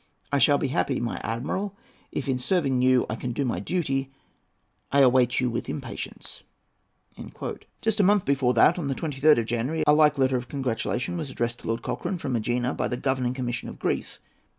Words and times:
I 0.31 0.39
shall 0.39 0.57
be 0.57 0.69
happy, 0.69 0.99
my 0.99 1.21
admiral, 1.23 1.77
if, 2.11 2.27
in 2.27 2.39
serving 2.39 2.81
you, 2.81 3.05
I 3.07 3.13
can 3.15 3.33
do 3.33 3.45
my 3.45 3.59
duty. 3.59 4.11
I 4.91 5.01
await 5.01 5.39
you 5.39 5.47
with 5.51 5.69
impatience." 5.69 6.41
Just 7.83 7.99
a 7.99 8.03
month 8.03 8.25
before 8.25 8.55
that, 8.55 8.79
on 8.79 8.87
the 8.87 8.95
23rd 8.95 9.37
of 9.37 9.45
January, 9.45 9.83
a 9.85 9.93
like 9.93 10.17
letter 10.17 10.37
of 10.37 10.47
congratulation 10.47 11.17
was 11.17 11.29
addressed 11.29 11.59
to 11.59 11.67
Lord 11.67 11.83
Cochrane 11.83 12.17
from 12.17 12.33
Egina 12.35 12.73
by 12.75 12.87
the 12.87 12.97
Governing 12.97 13.35
Commission 13.35 13.69
of 13.69 13.77
Greece. 13.77 14.17